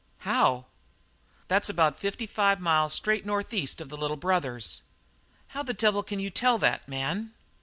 "How?" 0.25 0.65
"That's 1.47 1.69
about 1.69 1.99
fifty 1.99 2.25
five 2.25 2.59
miles 2.59 2.91
straight 2.91 3.23
north 3.23 3.53
east 3.53 3.79
of 3.79 3.89
the 3.89 3.97
Little 3.97 4.17
Brothers." 4.17 4.81
"How 5.49 5.61
the 5.61 5.75
devil 5.75 6.01
can 6.01 6.19
you 6.19 6.31
tell 6.31 6.57
that, 6.57 6.87
man?" 6.87 7.33